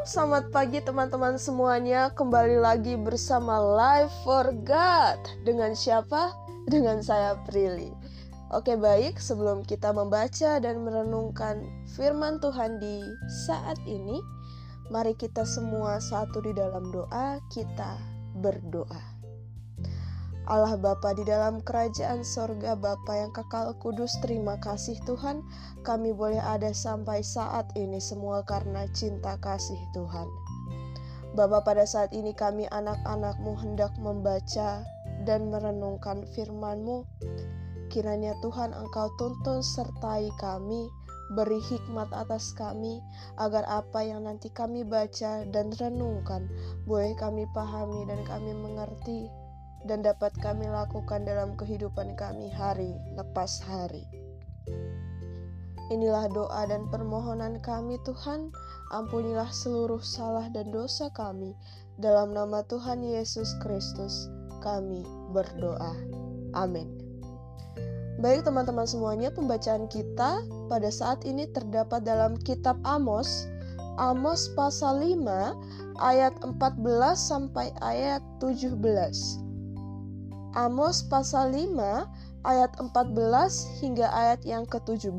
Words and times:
Selamat 0.00 0.48
pagi 0.48 0.80
teman-teman 0.80 1.36
semuanya. 1.36 2.08
Kembali 2.16 2.56
lagi 2.56 2.96
bersama 2.96 3.60
Live 3.60 4.08
for 4.24 4.48
God. 4.64 5.20
Dengan 5.44 5.76
siapa? 5.76 6.32
Dengan 6.72 7.04
saya 7.04 7.36
Prilly. 7.44 7.92
Oke, 8.48 8.80
baik. 8.80 9.20
Sebelum 9.20 9.60
kita 9.60 9.92
membaca 9.92 10.56
dan 10.56 10.88
merenungkan 10.88 11.68
firman 11.92 12.40
Tuhan 12.40 12.80
di 12.80 13.04
saat 13.44 13.76
ini, 13.84 14.24
mari 14.88 15.12
kita 15.12 15.44
semua 15.44 16.00
satu 16.00 16.40
di 16.40 16.56
dalam 16.56 16.88
doa, 16.88 17.36
kita 17.52 18.00
berdoa. 18.40 19.09
Allah 20.50 20.74
Bapa 20.74 21.14
di 21.14 21.22
dalam 21.22 21.62
kerajaan 21.62 22.26
sorga 22.26 22.74
Bapa 22.74 23.14
yang 23.14 23.30
kekal 23.30 23.70
kudus 23.78 24.18
terima 24.18 24.58
kasih 24.58 24.98
Tuhan. 25.06 25.46
Kami 25.86 26.10
boleh 26.10 26.42
ada 26.42 26.74
sampai 26.74 27.22
saat 27.22 27.70
ini 27.78 28.02
semua 28.02 28.42
karena 28.42 28.90
cinta 28.90 29.38
kasih 29.38 29.78
Tuhan. 29.94 30.26
Bapa 31.38 31.62
pada 31.62 31.86
saat 31.86 32.10
ini 32.10 32.34
kami 32.34 32.66
anak-anakmu 32.66 33.54
hendak 33.62 33.94
membaca 34.02 34.82
dan 35.22 35.54
merenungkan 35.54 36.26
firman-Mu. 36.34 37.06
Kiranya 37.86 38.34
Tuhan 38.42 38.74
Engkau 38.74 39.06
tuntun 39.22 39.62
sertai 39.62 40.34
kami 40.42 40.90
beri 41.38 41.62
hikmat 41.62 42.10
atas 42.10 42.50
kami 42.58 42.98
agar 43.38 43.62
apa 43.70 44.02
yang 44.02 44.26
nanti 44.26 44.50
kami 44.50 44.82
baca 44.82 45.46
dan 45.46 45.70
renungkan 45.78 46.50
boleh 46.90 47.14
kami 47.14 47.46
pahami 47.54 48.02
dan 48.10 48.18
kami 48.26 48.50
mengerti 48.50 49.30
dan 49.88 50.04
dapat 50.04 50.34
kami 50.40 50.68
lakukan 50.68 51.24
dalam 51.24 51.56
kehidupan 51.56 52.12
kami 52.18 52.52
hari 52.52 52.92
lepas 53.16 53.60
hari. 53.64 54.04
Inilah 55.90 56.30
doa 56.30 56.70
dan 56.70 56.86
permohonan 56.86 57.58
kami 57.66 57.98
Tuhan, 58.06 58.54
ampunilah 58.94 59.50
seluruh 59.50 59.98
salah 59.98 60.46
dan 60.54 60.70
dosa 60.70 61.10
kami. 61.10 61.50
Dalam 61.98 62.30
nama 62.30 62.62
Tuhan 62.70 63.02
Yesus 63.02 63.58
Kristus, 63.58 64.30
kami 64.62 65.02
berdoa. 65.34 65.98
Amin. 66.54 66.94
Baik 68.22 68.46
teman-teman 68.46 68.86
semuanya, 68.86 69.34
pembacaan 69.34 69.90
kita 69.90 70.46
pada 70.70 70.88
saat 70.94 71.26
ini 71.26 71.50
terdapat 71.50 72.06
dalam 72.06 72.38
kitab 72.38 72.78
Amos, 72.86 73.50
Amos 73.98 74.46
pasal 74.54 75.02
5 75.02 75.26
ayat 75.98 76.36
14 76.38 77.18
sampai 77.18 77.74
ayat 77.82 78.22
17. 78.38 78.78
Amos 80.50 81.06
pasal 81.06 81.54
5 81.54 81.78
ayat 82.42 82.74
14 82.82 83.14
hingga 83.78 84.10
ayat 84.10 84.42
yang 84.42 84.66
ke-17 84.66 85.14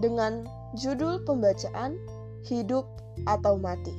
dengan 0.00 0.48
judul 0.72 1.20
pembacaan 1.28 2.00
Hidup 2.40 2.88
atau 3.28 3.60
Mati. 3.60 3.92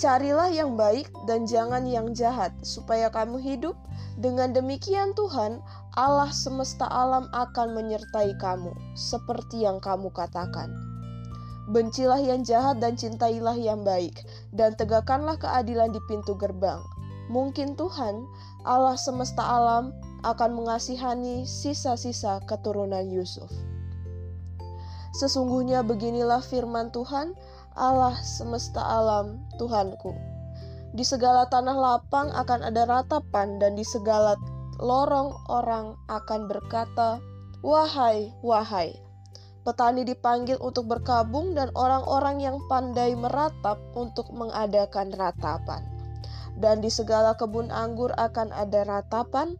Carilah 0.00 0.48
yang 0.48 0.72
baik 0.72 1.12
dan 1.28 1.44
jangan 1.44 1.84
yang 1.84 2.16
jahat 2.16 2.56
supaya 2.64 3.12
kamu 3.12 3.36
hidup. 3.44 3.76
Dengan 4.16 4.56
demikian 4.56 5.12
Tuhan 5.12 5.60
Allah 5.92 6.32
semesta 6.32 6.88
alam 6.88 7.28
akan 7.34 7.76
menyertai 7.76 8.40
kamu 8.40 8.72
seperti 8.96 9.68
yang 9.68 9.84
kamu 9.84 10.08
katakan. 10.16 10.72
Bencilah 11.68 12.22
yang 12.24 12.40
jahat 12.40 12.80
dan 12.80 12.96
cintailah 12.96 13.58
yang 13.58 13.84
baik, 13.84 14.24
dan 14.54 14.72
tegakkanlah 14.78 15.36
keadilan 15.36 15.92
di 15.92 16.00
pintu 16.08 16.38
gerbang 16.38 16.80
Mungkin 17.32 17.76
Tuhan, 17.80 18.28
Allah 18.68 18.96
semesta 19.00 19.40
alam, 19.40 19.96
akan 20.24 20.56
mengasihani 20.56 21.44
sisa-sisa 21.44 22.40
keturunan 22.48 23.04
Yusuf. 23.08 23.48
Sesungguhnya 25.14 25.84
beginilah 25.84 26.42
firman 26.42 26.90
Tuhan, 26.90 27.36
Allah 27.76 28.16
semesta 28.24 28.80
alam, 28.80 29.40
Tuhanku. 29.60 30.12
Di 30.94 31.04
segala 31.04 31.46
tanah 31.48 31.76
lapang 31.76 32.28
akan 32.32 32.60
ada 32.66 32.82
ratapan 32.88 33.60
dan 33.60 33.76
di 33.78 33.84
segala 33.84 34.34
lorong 34.80 35.32
orang 35.48 35.94
akan 36.10 36.50
berkata, 36.50 37.20
Wahai, 37.64 38.32
wahai. 38.44 38.92
Petani 39.64 40.04
dipanggil 40.04 40.60
untuk 40.60 40.92
berkabung 40.92 41.56
dan 41.56 41.72
orang-orang 41.72 42.36
yang 42.44 42.60
pandai 42.68 43.16
meratap 43.16 43.80
untuk 43.96 44.28
mengadakan 44.28 45.08
ratapan 45.16 45.93
dan 46.58 46.82
di 46.82 46.90
segala 46.90 47.34
kebun 47.34 47.70
anggur 47.70 48.14
akan 48.14 48.54
ada 48.54 48.86
ratapan 48.86 49.58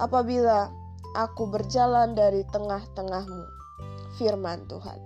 apabila 0.00 0.70
aku 1.14 1.48
berjalan 1.48 2.12
dari 2.12 2.44
tengah-tengahmu. 2.50 3.44
Firman 4.16 4.64
Tuhan. 4.66 4.96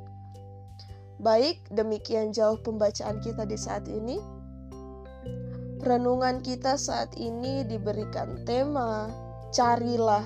Baik, 1.21 1.61
demikian 1.69 2.33
jauh 2.33 2.57
pembacaan 2.63 3.21
kita 3.21 3.45
di 3.45 3.59
saat 3.59 3.85
ini. 3.91 4.17
Renungan 5.83 6.41
kita 6.41 6.79
saat 6.79 7.13
ini 7.19 7.67
diberikan 7.67 8.47
tema 8.47 9.11
carilah 9.51 10.23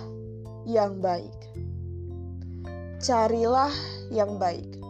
yang 0.69 1.01
baik. 1.01 1.35
Carilah 3.01 3.73
yang 4.13 4.37
baik. 4.37 4.84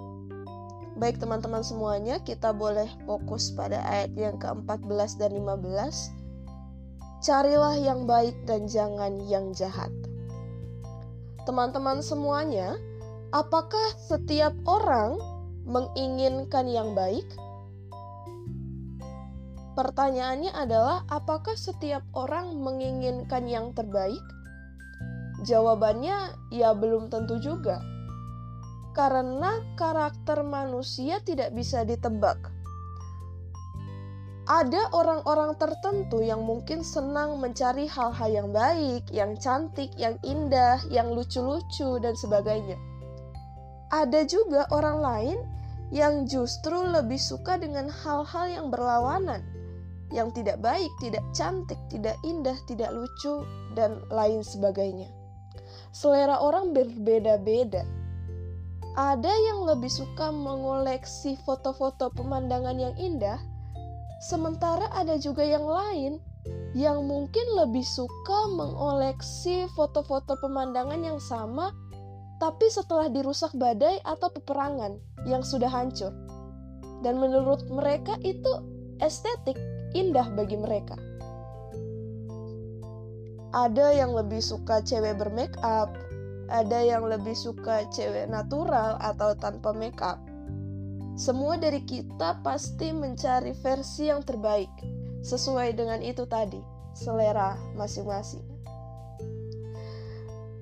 Baik 0.94 1.18
teman-teman 1.18 1.66
semuanya, 1.66 2.22
kita 2.22 2.54
boleh 2.54 2.86
fokus 3.02 3.50
pada 3.50 3.82
ayat 3.82 4.14
yang 4.14 4.38
ke-14 4.38 5.18
dan 5.18 5.34
15. 5.34 6.14
Carilah 7.18 7.74
yang 7.82 8.06
baik 8.06 8.38
dan 8.46 8.70
jangan 8.70 9.18
yang 9.26 9.50
jahat. 9.58 9.90
Teman-teman 11.50 11.98
semuanya, 11.98 12.78
apakah 13.34 13.82
setiap 14.06 14.54
orang 14.70 15.18
menginginkan 15.66 16.70
yang 16.70 16.94
baik? 16.94 17.26
Pertanyaannya 19.74 20.54
adalah, 20.54 21.02
apakah 21.10 21.58
setiap 21.58 22.06
orang 22.14 22.54
menginginkan 22.62 23.50
yang 23.50 23.74
terbaik? 23.74 24.22
Jawabannya, 25.42 26.38
ya 26.54 26.70
belum 26.70 27.10
tentu 27.10 27.42
juga 27.42 27.82
karena 28.94 29.60
karakter 29.74 30.46
manusia 30.46 31.18
tidak 31.26 31.50
bisa 31.52 31.82
ditebak. 31.82 32.38
Ada 34.44 34.92
orang-orang 34.92 35.56
tertentu 35.56 36.20
yang 36.20 36.44
mungkin 36.44 36.84
senang 36.84 37.40
mencari 37.40 37.88
hal-hal 37.88 38.28
yang 38.28 38.48
baik, 38.52 39.08
yang 39.08 39.40
cantik, 39.40 39.88
yang 39.96 40.20
indah, 40.20 40.78
yang 40.92 41.16
lucu-lucu, 41.16 41.96
dan 41.98 42.12
sebagainya. 42.12 42.76
Ada 43.88 44.28
juga 44.28 44.68
orang 44.68 45.00
lain 45.00 45.38
yang 45.88 46.28
justru 46.28 46.76
lebih 46.76 47.16
suka 47.16 47.56
dengan 47.56 47.88
hal-hal 47.88 48.46
yang 48.52 48.66
berlawanan, 48.68 49.40
yang 50.12 50.28
tidak 50.36 50.60
baik, 50.60 50.92
tidak 51.00 51.24
cantik, 51.32 51.80
tidak 51.88 52.20
indah, 52.20 52.56
tidak 52.68 52.92
lucu, 52.92 53.48
dan 53.72 54.04
lain 54.12 54.44
sebagainya. 54.44 55.08
Selera 55.96 56.36
orang 56.44 56.76
berbeda-beda 56.76 58.03
ada 58.94 59.30
yang 59.50 59.66
lebih 59.66 59.90
suka 59.90 60.30
mengoleksi 60.30 61.34
foto-foto 61.42 62.14
pemandangan 62.14 62.78
yang 62.78 62.94
indah, 62.94 63.42
sementara 64.22 64.86
ada 64.94 65.18
juga 65.18 65.42
yang 65.42 65.66
lain 65.66 66.22
yang 66.78 67.02
mungkin 67.02 67.42
lebih 67.58 67.82
suka 67.82 68.50
mengoleksi 68.54 69.66
foto-foto 69.74 70.38
pemandangan 70.38 71.00
yang 71.02 71.18
sama, 71.18 71.74
tapi 72.38 72.70
setelah 72.70 73.10
dirusak 73.10 73.50
badai 73.58 73.98
atau 74.06 74.30
peperangan 74.30 74.98
yang 75.26 75.42
sudah 75.42 75.70
hancur. 75.70 76.14
Dan 77.02 77.18
menurut 77.18 77.66
mereka 77.66 78.14
itu 78.22 78.62
estetik, 79.02 79.58
indah 79.96 80.30
bagi 80.38 80.54
mereka. 80.54 80.94
Ada 83.54 83.94
yang 83.94 84.14
lebih 84.14 84.42
suka 84.42 84.82
cewek 84.82 85.14
bermake 85.14 85.54
up, 85.62 85.94
ada 86.54 86.78
yang 86.78 87.10
lebih 87.10 87.34
suka 87.34 87.82
cewek 87.90 88.30
natural 88.30 88.94
atau 89.02 89.34
tanpa 89.34 89.74
makeup. 89.74 90.22
Semua 91.18 91.58
dari 91.58 91.82
kita 91.82 92.38
pasti 92.46 92.94
mencari 92.94 93.50
versi 93.58 94.06
yang 94.06 94.22
terbaik, 94.22 94.70
sesuai 95.26 95.74
dengan 95.74 95.98
itu 95.98 96.22
tadi, 96.30 96.62
selera 96.94 97.58
masing-masing. 97.74 98.46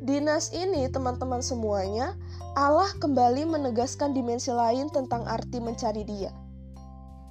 Dinas 0.03 0.51
ini, 0.57 0.89
teman-teman 0.89 1.45
semuanya, 1.45 2.17
Allah 2.57 2.91
kembali 2.99 3.49
menegaskan 3.49 4.17
dimensi 4.17 4.51
lain 4.51 4.89
tentang 4.91 5.29
arti 5.29 5.61
mencari 5.61 6.05
Dia. 6.09 6.33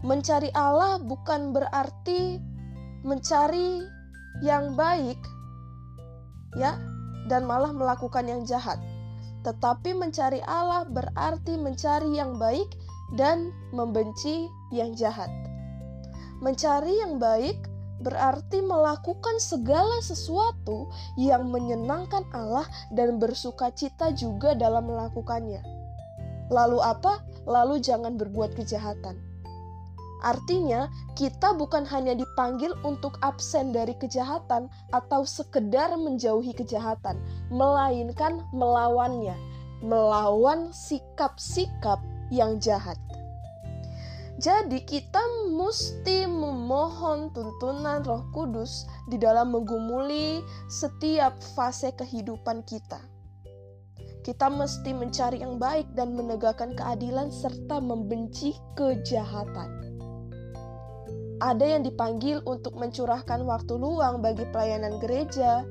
Mencari 0.02 0.50
Allah 0.58 0.98
bukan 1.02 1.54
berarti 1.54 2.42
mencari 3.06 3.86
yang 4.42 4.74
baik, 4.74 5.20
ya, 6.58 6.80
dan 7.32 7.48
malah 7.48 7.72
melakukan 7.72 8.28
yang 8.28 8.44
jahat. 8.44 8.76
Tetapi 9.48 9.96
mencari 9.96 10.44
Allah 10.44 10.84
berarti 10.84 11.56
mencari 11.56 12.20
yang 12.20 12.36
baik 12.36 12.68
dan 13.16 13.56
membenci 13.72 14.52
yang 14.76 14.92
jahat. 14.92 15.32
Mencari 16.44 17.00
yang 17.00 17.16
baik 17.16 17.56
berarti 18.04 18.60
melakukan 18.66 19.38
segala 19.40 20.04
sesuatu 20.04 20.92
yang 21.16 21.48
menyenangkan 21.48 22.28
Allah 22.36 22.68
dan 22.92 23.22
bersuka 23.22 23.72
cita 23.72 24.12
juga 24.12 24.52
dalam 24.58 24.92
melakukannya. 24.92 25.64
Lalu 26.52 26.84
apa? 26.84 27.24
lalu 27.50 27.82
jangan 27.82 28.22
berbuat 28.22 28.54
kejahatan. 28.54 29.31
Artinya, 30.22 30.86
kita 31.18 31.58
bukan 31.58 31.82
hanya 31.90 32.14
dipanggil 32.14 32.78
untuk 32.86 33.18
absen 33.26 33.74
dari 33.74 33.98
kejahatan 33.98 34.70
atau 34.94 35.26
sekedar 35.26 35.98
menjauhi 35.98 36.54
kejahatan, 36.54 37.18
melainkan 37.50 38.46
melawannya, 38.54 39.34
melawan 39.82 40.70
sikap-sikap 40.70 41.98
yang 42.30 42.62
jahat. 42.62 43.02
Jadi, 44.38 44.86
kita 44.86 45.22
mesti 45.54 46.30
memohon 46.30 47.34
tuntunan 47.34 48.06
Roh 48.06 48.26
Kudus 48.30 48.86
di 49.10 49.18
dalam 49.18 49.54
menggumuli 49.54 50.46
setiap 50.70 51.34
fase 51.58 51.94
kehidupan 51.98 52.62
kita. 52.66 53.02
Kita 54.22 54.54
mesti 54.54 54.94
mencari 54.94 55.42
yang 55.42 55.58
baik 55.58 55.98
dan 55.98 56.14
menegakkan 56.14 56.78
keadilan, 56.78 57.34
serta 57.34 57.82
membenci 57.82 58.54
kejahatan 58.78 59.91
ada 61.42 61.66
yang 61.66 61.82
dipanggil 61.82 62.46
untuk 62.46 62.78
mencurahkan 62.78 63.42
waktu 63.50 63.74
luang 63.74 64.22
bagi 64.22 64.46
pelayanan 64.54 65.02
gereja. 65.02 65.66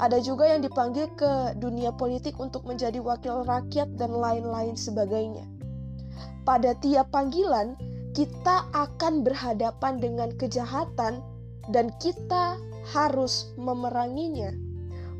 Ada 0.00 0.18
juga 0.24 0.48
yang 0.48 0.64
dipanggil 0.64 1.06
ke 1.14 1.54
dunia 1.60 1.92
politik 1.94 2.40
untuk 2.40 2.66
menjadi 2.66 2.98
wakil 2.98 3.44
rakyat 3.46 3.94
dan 4.00 4.10
lain-lain 4.10 4.74
sebagainya. 4.74 5.44
Pada 6.42 6.74
tiap 6.80 7.12
panggilan, 7.14 7.78
kita 8.16 8.64
akan 8.72 9.22
berhadapan 9.22 10.00
dengan 10.00 10.32
kejahatan 10.34 11.22
dan 11.70 11.92
kita 12.00 12.58
harus 12.90 13.54
memeranginya 13.60 14.50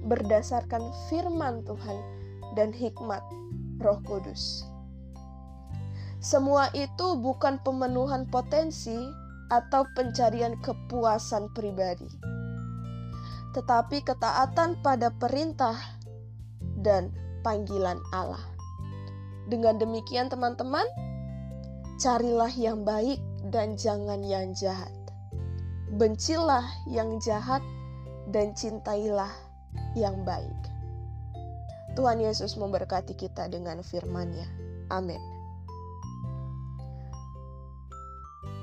berdasarkan 0.04 0.80
firman 1.06 1.62
Tuhan 1.64 1.98
dan 2.56 2.72
hikmat 2.72 3.22
Roh 3.84 4.00
Kudus. 4.04 4.64
Semua 6.24 6.72
itu 6.72 7.20
bukan 7.20 7.60
pemenuhan 7.60 8.24
potensi, 8.28 8.96
atau 9.52 9.84
pencarian 9.92 10.56
kepuasan 10.64 11.50
pribadi, 11.52 12.08
tetapi 13.52 14.00
ketaatan 14.04 14.80
pada 14.80 15.12
perintah 15.12 15.76
dan 16.80 17.12
panggilan 17.44 18.00
Allah. 18.12 18.40
Dengan 19.48 19.76
demikian, 19.76 20.32
teman-teman, 20.32 20.84
carilah 22.00 22.50
yang 22.56 22.82
baik 22.84 23.20
dan 23.52 23.76
jangan 23.76 24.24
yang 24.24 24.56
jahat. 24.56 24.90
Bencilah 25.94 26.64
yang 26.88 27.20
jahat 27.20 27.60
dan 28.32 28.56
cintailah 28.56 29.30
yang 29.94 30.24
baik. 30.24 30.56
Tuhan 31.94 32.18
Yesus 32.18 32.58
memberkati 32.58 33.14
kita 33.14 33.46
dengan 33.46 33.84
firman-Nya. 33.84 34.48
Amin. 34.90 35.33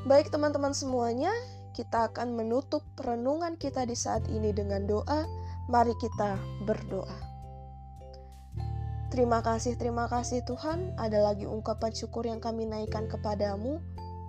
Baik 0.02 0.34
teman-teman 0.34 0.74
semuanya, 0.74 1.30
kita 1.78 2.10
akan 2.10 2.34
menutup 2.34 2.82
renungan 2.98 3.54
kita 3.54 3.86
di 3.86 3.94
saat 3.94 4.26
ini 4.34 4.50
dengan 4.50 4.90
doa. 4.90 5.30
Mari 5.70 5.94
kita 6.02 6.42
berdoa. 6.66 7.30
Terima 9.14 9.46
kasih, 9.46 9.78
terima 9.78 10.10
kasih 10.10 10.42
Tuhan. 10.50 10.98
Ada 10.98 11.22
lagi 11.22 11.46
ungkapan 11.46 11.94
syukur 11.94 12.26
yang 12.26 12.42
kami 12.42 12.66
naikkan 12.66 13.06
kepadamu. 13.06 13.78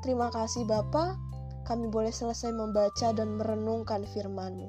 Terima 0.04 0.28
kasih 0.28 0.68
Bapa, 0.68 1.16
kami 1.64 1.88
boleh 1.88 2.12
selesai 2.12 2.52
membaca 2.52 3.08
dan 3.16 3.40
merenungkan 3.40 4.04
firman-Mu. 4.12 4.68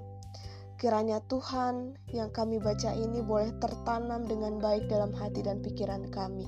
Kiranya 0.80 1.20
Tuhan 1.28 2.00
yang 2.16 2.32
kami 2.32 2.64
baca 2.64 2.96
ini 2.96 3.20
boleh 3.20 3.52
tertanam 3.60 4.24
dengan 4.24 4.56
baik 4.56 4.88
dalam 4.88 5.12
hati 5.12 5.44
dan 5.44 5.60
pikiran 5.60 6.08
kami. 6.16 6.48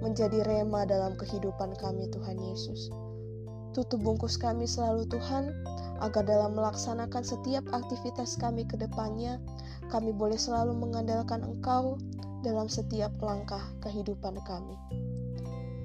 Menjadi 0.00 0.40
rema 0.46 0.88
dalam 0.88 1.20
kehidupan 1.20 1.76
kami 1.76 2.08
Tuhan 2.08 2.40
Yesus. 2.40 3.07
Tutup 3.78 4.02
bungkus 4.02 4.34
kami 4.34 4.66
selalu 4.66 5.06
Tuhan, 5.06 5.54
agar 6.02 6.26
dalam 6.26 6.58
melaksanakan 6.58 7.22
setiap 7.22 7.62
aktivitas 7.70 8.34
kami 8.34 8.66
ke 8.66 8.74
depannya, 8.74 9.38
kami 9.86 10.10
boleh 10.10 10.34
selalu 10.34 10.74
mengandalkan 10.74 11.46
Engkau 11.46 11.94
dalam 12.42 12.66
setiap 12.66 13.14
langkah 13.22 13.62
kehidupan 13.78 14.34
kami. 14.42 14.74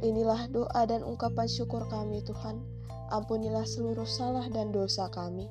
Inilah 0.01 0.49
doa 0.49 0.81
dan 0.89 1.05
ungkapan 1.05 1.45
syukur 1.45 1.85
kami 1.85 2.25
Tuhan. 2.25 2.65
Ampunilah 3.13 3.61
seluruh 3.61 4.09
salah 4.09 4.49
dan 4.49 4.73
dosa 4.73 5.05
kami. 5.13 5.45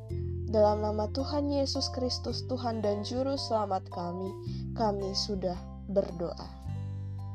Dalam 0.50 0.82
nama 0.82 1.06
Tuhan 1.14 1.46
Yesus 1.46 1.94
Kristus 1.94 2.42
Tuhan 2.50 2.82
dan 2.82 3.06
Juru 3.06 3.38
Selamat 3.38 3.86
kami, 3.94 4.34
kami 4.74 5.14
sudah 5.14 5.54
berdoa. 5.94 6.50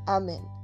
Amin. 0.04 0.57